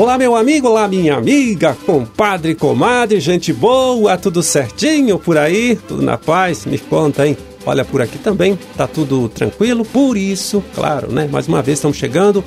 [0.00, 5.76] Olá, meu amigo, olá, minha amiga, compadre, comadre, gente boa, tudo certinho por aí?
[5.76, 6.64] Tudo na paz?
[6.64, 7.36] Me conta, hein?
[7.66, 11.28] Olha, por aqui também tá tudo tranquilo, por isso, claro, né?
[11.30, 12.42] Mais uma vez estamos chegando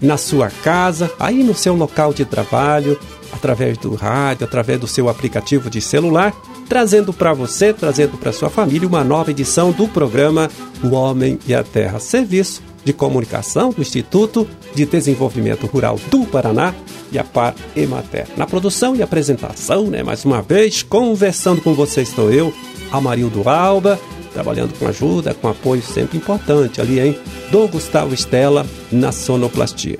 [0.00, 2.96] na sua casa, aí no seu local de trabalho,
[3.32, 6.32] através do rádio, através do seu aplicativo de celular,
[6.68, 10.48] trazendo para você, trazendo para sua família uma nova edição do programa
[10.84, 16.74] O Homem e a Terra, serviço de comunicação do Instituto de Desenvolvimento Rural do Paraná
[17.10, 18.26] e a Par Emater.
[18.36, 22.52] Na produção e apresentação, né, mais uma vez, conversando com você estou eu,
[22.90, 23.98] Amarildo Alba,
[24.32, 27.18] trabalhando com ajuda, com apoio sempre importante ali, hein,
[27.50, 29.98] do Gustavo Estela na sonoplastia.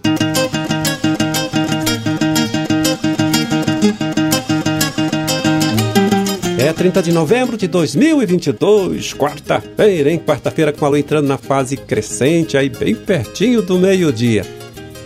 [6.62, 10.22] É 30 de novembro de 2022, quarta-feira, hein?
[10.24, 14.46] Quarta-feira com a lua entrando na fase crescente, aí bem pertinho do meio-dia.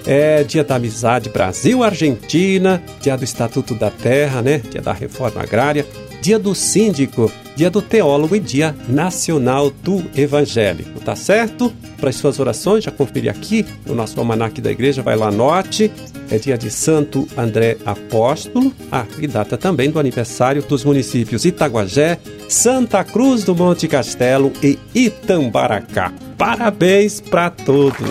[0.07, 4.61] É dia da amizade Brasil-Argentina, dia do Estatuto da Terra, né?
[4.71, 5.87] Dia da Reforma Agrária,
[6.21, 11.73] dia do síndico, dia do teólogo e dia nacional do evangélico, tá certo?
[11.99, 15.91] Para as suas orações, já conferi aqui no nosso almanaque da igreja, vai lá, note.
[16.31, 22.19] É dia de Santo André Apóstolo, ah, e data também do aniversário dos municípios Itaguajé,
[22.49, 26.13] Santa Cruz do Monte Castelo e Itambaracá.
[26.37, 28.11] Parabéns para todos!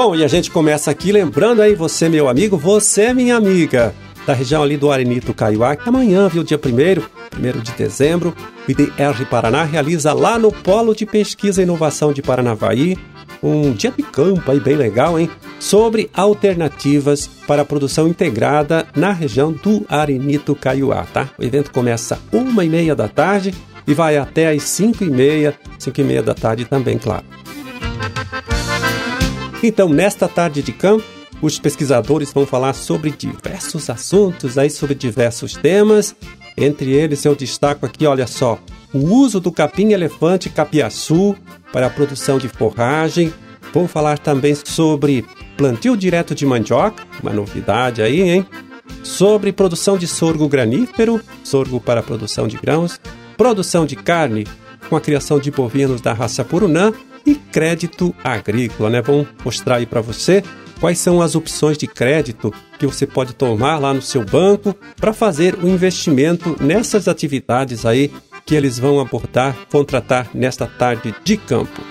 [0.00, 3.92] Bom, e a gente começa aqui lembrando aí você, meu amigo, você, minha amiga,
[4.24, 8.32] da região ali do Arenito Caiuá, que amanhã, viu, dia 1 1 de dezembro,
[8.68, 12.96] o IDR Paraná realiza lá no Polo de Pesquisa e Inovação de Paranavaí
[13.42, 15.28] um dia de campo aí bem legal, hein?
[15.58, 21.28] Sobre alternativas para a produção integrada na região do Arenito Caiuá, tá?
[21.36, 23.52] O evento começa uma e meia da tarde
[23.84, 27.24] e vai até às cinco e meia, cinco e meia da tarde também, claro.
[29.62, 31.04] Então, nesta tarde de campo,
[31.42, 36.14] os pesquisadores vão falar sobre diversos assuntos, aí sobre diversos temas.
[36.56, 38.58] Entre eles, eu destaco aqui, olha só,
[38.92, 41.36] o uso do capim-elefante capiaçu
[41.72, 43.32] para a produção de forragem.
[43.72, 45.24] Vamos falar também sobre
[45.56, 48.46] plantio direto de mandioca, uma novidade aí, hein?
[49.02, 53.00] Sobre produção de sorgo granífero, sorgo para produção de grãos,
[53.36, 54.46] produção de carne
[54.88, 56.92] com a criação de bovinos da raça Purunã
[57.28, 59.02] e crédito agrícola, né?
[59.02, 60.42] Vamos mostrar aí para você
[60.80, 65.12] quais são as opções de crédito que você pode tomar lá no seu banco para
[65.12, 68.10] fazer o investimento nessas atividades aí
[68.46, 71.82] que eles vão abordar, contratar nesta tarde de campo.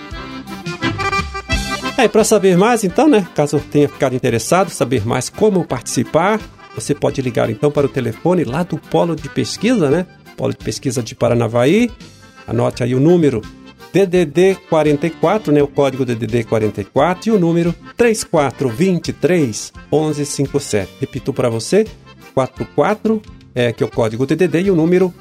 [1.96, 3.26] É, para saber mais, então, né?
[3.34, 6.40] Caso tenha ficado interessado, saber mais como participar,
[6.74, 10.06] você pode ligar então para o telefone lá do Polo de Pesquisa, né?
[10.36, 11.90] Polo de Pesquisa de Paranavaí.
[12.46, 13.42] Anote aí o número
[13.92, 20.92] DDD 44, né, o código DDD 44 e o número 3423 1157.
[21.00, 21.86] Repito para você,
[22.34, 23.22] 44
[23.54, 25.12] é que é o código DDD e o número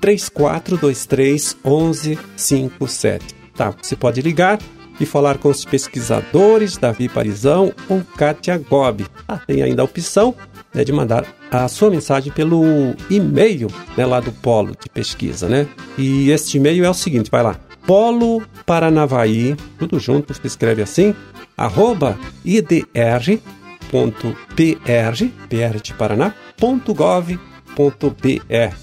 [0.00, 3.34] 3423 1157.
[3.54, 4.58] Tá, você pode ligar
[4.98, 9.06] e falar com os pesquisadores Davi Parizão ou Kátia Gobi.
[9.26, 10.34] Ah, tem ainda a opção
[10.72, 12.62] né, de mandar a sua mensagem pelo
[13.08, 15.68] e-mail né, lá do polo de pesquisa, né?
[15.96, 21.14] E este e-mail é o seguinte, vai lá, Polo Paranavaí, tudo junto, se escreve assim,
[21.56, 22.88] arroba idr.pr,
[25.48, 27.36] pr de Paraná, .gov.br,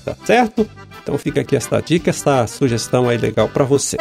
[0.06, 0.68] tá certo?
[1.02, 3.98] Então fica aqui esta dica, esta sugestão aí legal para você.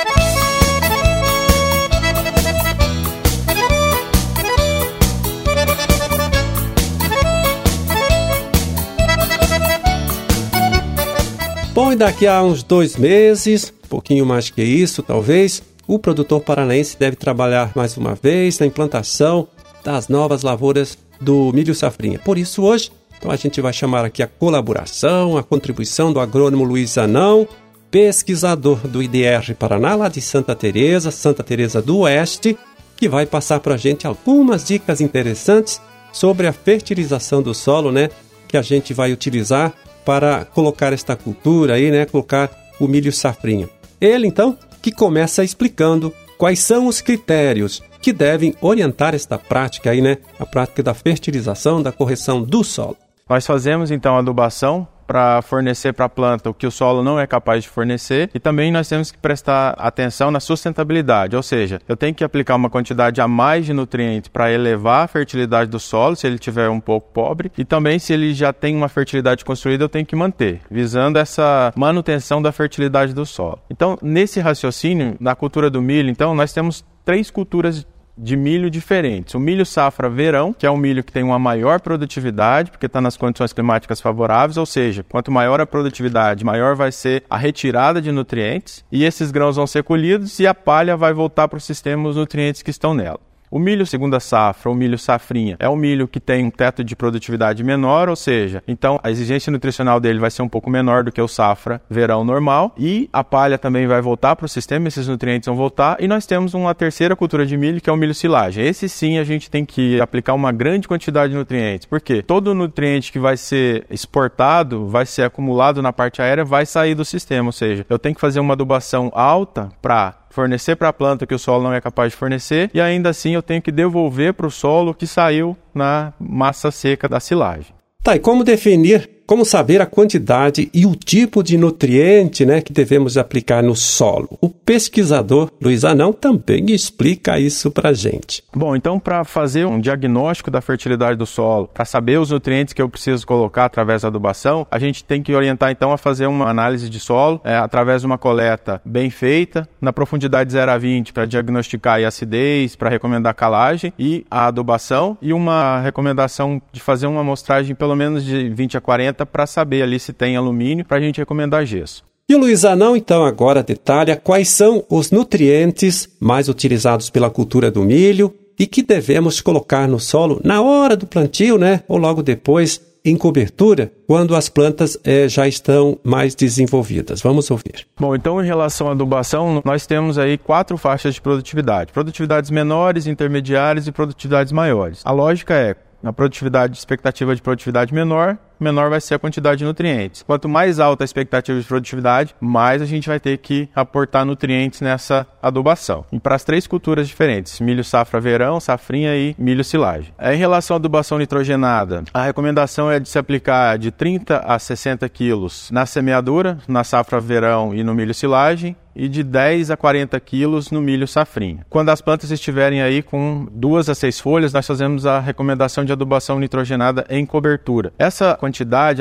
[11.82, 16.94] Bom, e daqui a uns dois meses, pouquinho mais que isso, talvez, o produtor paranaense
[16.98, 19.48] deve trabalhar mais uma vez na implantação
[19.82, 22.18] das novas lavouras do milho safrinha.
[22.18, 26.64] Por isso, hoje, então a gente vai chamar aqui a colaboração, a contribuição do agrônomo
[26.64, 27.48] Luiz Anão,
[27.90, 32.58] pesquisador do IDR Paraná, lá de Santa Teresa, Santa Teresa do Oeste,
[32.94, 35.80] que vai passar para a gente algumas dicas interessantes
[36.12, 38.10] sobre a fertilização do solo, né,
[38.46, 39.72] que a gente vai utilizar
[40.04, 43.68] para colocar esta cultura aí, né, colocar o milho safrinha.
[44.00, 50.00] Ele, então, que começa explicando quais são os critérios que devem orientar esta prática aí,
[50.00, 50.16] né?
[50.38, 52.96] A prática da fertilização, da correção do solo.
[53.28, 57.26] Nós fazemos então adubação para fornecer para a planta o que o solo não é
[57.26, 58.30] capaz de fornecer.
[58.32, 62.54] E também nós temos que prestar atenção na sustentabilidade, ou seja, eu tenho que aplicar
[62.54, 66.68] uma quantidade a mais de nutrientes para elevar a fertilidade do solo, se ele tiver
[66.68, 70.14] um pouco pobre, e também se ele já tem uma fertilidade construída, eu tenho que
[70.14, 73.58] manter, visando essa manutenção da fertilidade do solo.
[73.68, 77.84] Então, nesse raciocínio, na cultura do milho, então nós temos três culturas
[78.22, 79.34] de milho diferentes.
[79.34, 83.00] O milho safra verão, que é um milho que tem uma maior produtividade, porque está
[83.00, 88.00] nas condições climáticas favoráveis, ou seja, quanto maior a produtividade, maior vai ser a retirada
[88.00, 91.60] de nutrientes, e esses grãos vão ser colhidos e a palha vai voltar para o
[91.60, 93.29] sistema os nutrientes que estão nela.
[93.50, 96.94] O milho segunda safra, o milho safrinha, é um milho que tem um teto de
[96.94, 101.10] produtividade menor, ou seja, então a exigência nutricional dele vai ser um pouco menor do
[101.10, 105.08] que o safra verão normal e a palha também vai voltar para o sistema, esses
[105.08, 108.14] nutrientes vão voltar e nós temos uma terceira cultura de milho que é o milho
[108.14, 108.64] silagem.
[108.64, 113.10] Esse sim a gente tem que aplicar uma grande quantidade de nutrientes, porque todo nutriente
[113.10, 117.52] que vai ser exportado, vai ser acumulado na parte aérea, vai sair do sistema, ou
[117.52, 121.38] seja, eu tenho que fazer uma adubação alta para fornecer para a planta que o
[121.38, 124.50] solo não é capaz de fornecer e ainda assim eu tenho que devolver para o
[124.50, 127.74] solo que saiu na massa seca da silagem.
[128.02, 132.72] Tá, e como definir como saber a quantidade e o tipo de nutriente né, que
[132.72, 134.36] devemos aplicar no solo?
[134.40, 138.42] O pesquisador Luiz Anão também explica isso para gente.
[138.52, 142.82] Bom, então para fazer um diagnóstico da fertilidade do solo, para saber os nutrientes que
[142.82, 146.50] eu preciso colocar através da adubação, a gente tem que orientar então a fazer uma
[146.50, 151.12] análise de solo é, através de uma coleta bem feita, na profundidade 0 a 20
[151.12, 156.80] para diagnosticar a acidez, para recomendar a calagem e a adubação e uma recomendação de
[156.80, 160.84] fazer uma amostragem pelo menos de 20 a 40 para saber ali se tem alumínio
[160.84, 162.04] para a gente recomendar gesso.
[162.28, 167.72] E o Luiz Anão, então, agora detalha quais são os nutrientes mais utilizados pela cultura
[167.72, 171.82] do milho e que devemos colocar no solo na hora do plantio, né?
[171.88, 177.20] Ou logo depois em cobertura quando as plantas eh, já estão mais desenvolvidas.
[177.20, 177.86] Vamos ouvir.
[177.98, 183.06] Bom, então em relação à adubação, nós temos aí quatro faixas de produtividade: produtividades menores,
[183.06, 185.00] intermediárias e produtividades maiores.
[185.04, 189.64] A lógica é a produtividade, expectativa de produtividade menor, menor vai ser a quantidade de
[189.64, 190.22] nutrientes.
[190.22, 194.80] Quanto mais alta a expectativa de produtividade, mais a gente vai ter que aportar nutrientes
[194.80, 196.04] nessa adubação.
[196.12, 200.12] E para as três culturas diferentes, milho safra verão, safrinha e milho silagem.
[200.20, 205.08] Em relação à adubação nitrogenada, a recomendação é de se aplicar de 30 a 60
[205.08, 210.18] quilos na semeadura, na safra verão e no milho silagem, e de 10 a 40
[210.20, 211.64] quilos no milho safrinha.
[211.70, 215.92] Quando as plantas estiverem aí com duas a seis folhas, nós fazemos a recomendação de
[215.92, 217.92] adubação nitrogenada em cobertura.
[217.98, 218.49] Essa quantidade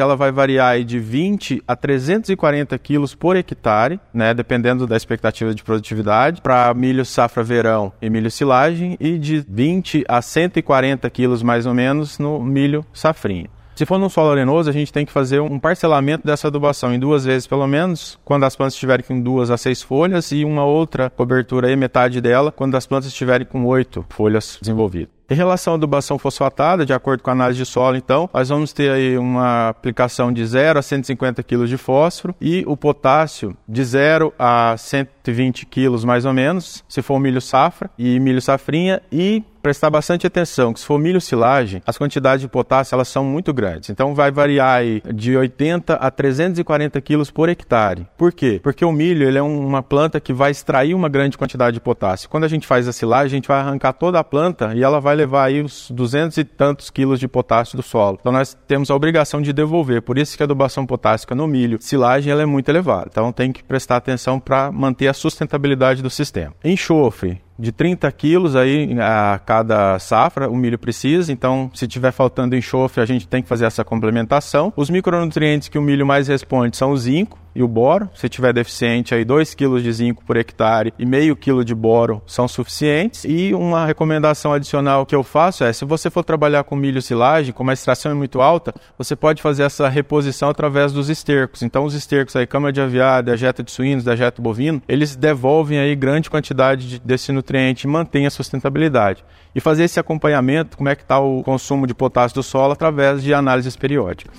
[0.01, 5.63] ela vai variar de 20 a 340 quilos por hectare, né, dependendo da expectativa de
[5.63, 11.65] produtividade, para milho safra verão e milho silagem, e de 20 a 140 quilos mais
[11.65, 13.49] ou menos no milho safrinha.
[13.79, 16.99] Se for num solo arenoso, a gente tem que fazer um parcelamento dessa adubação em
[16.99, 20.65] duas vezes pelo menos, quando as plantas estiverem com duas a seis folhas, e uma
[20.65, 25.18] outra cobertura aí, metade dela, quando as plantas estiverem com oito folhas desenvolvidas.
[25.29, 28.73] Em relação à adubação fosfatada, de acordo com a análise de solo, então, nós vamos
[28.73, 33.83] ter aí uma aplicação de 0 a 150 kg de fósforo e o potássio de
[33.83, 39.43] 0 a 120 kg mais ou menos, se for milho safra e milho safrinha, e
[39.61, 43.53] prestar bastante atenção que se for milho silagem, as quantidades de potássio elas são muito
[43.53, 43.89] grandes.
[43.89, 48.07] Então vai variar aí de 80 a 340 quilos por hectare.
[48.17, 48.59] Por quê?
[48.63, 52.29] Porque o milho ele é uma planta que vai extrair uma grande quantidade de potássio.
[52.29, 54.99] Quando a gente faz a silagem, a gente vai arrancar toda a planta e ela
[54.99, 58.17] vai levar aí os 200 e tantos quilos de potássio do solo.
[58.19, 60.01] Então nós temos a obrigação de devolver.
[60.01, 63.09] Por isso que a adubação potássica no milho, silagem, ela é muito elevada.
[63.11, 66.53] Então tem que prestar atenção para manter a sustentabilidade do sistema.
[66.63, 72.55] Enxofre, de 30 quilos aí a cada safra o milho precisa, então se tiver faltando
[72.55, 74.71] enxofre a gente tem que fazer essa complementação.
[74.77, 78.09] Os micronutrientes que o milho mais responde são o zinco, e o boro.
[78.15, 82.21] Se tiver deficiente, aí 2 kg de zinco por hectare e meio quilo de boro
[82.25, 83.25] são suficientes.
[83.25, 87.51] E uma recomendação adicional que eu faço é, se você for trabalhar com milho silagem,
[87.51, 91.61] como a extração é muito alta, você pode fazer essa reposição através dos estercos.
[91.61, 95.93] Então os estercos aí, cama de aviário, dejeta de suínos, dejeta bovino, eles devolvem aí
[95.95, 99.25] grande quantidade de, desse nutriente e mantém a sustentabilidade.
[99.53, 103.21] E fazer esse acompanhamento, como é que está o consumo de potássio do solo através
[103.21, 104.31] de análises periódicas.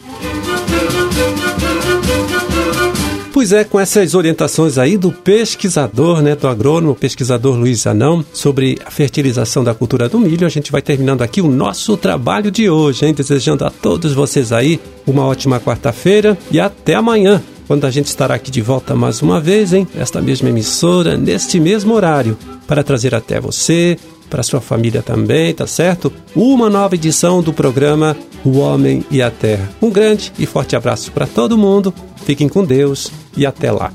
[3.32, 8.76] Pois é, com essas orientações aí do pesquisador, né, do agrônomo, pesquisador Luiz Anão, sobre
[8.84, 12.68] a fertilização da cultura do milho, a gente vai terminando aqui o nosso trabalho de
[12.68, 13.14] hoje, hein?
[13.14, 18.34] Desejando a todos vocês aí uma ótima quarta-feira e até amanhã, quando a gente estará
[18.34, 19.86] aqui de volta mais uma vez, hein?
[19.94, 23.96] Esta mesma emissora, neste mesmo horário, para trazer até você
[24.30, 26.12] para sua família também, tá certo?
[26.34, 29.68] Uma nova edição do programa O Homem e a Terra.
[29.82, 31.92] Um grande e forte abraço para todo mundo.
[32.24, 33.92] Fiquem com Deus e até lá.